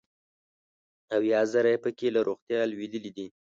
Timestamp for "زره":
1.51-1.69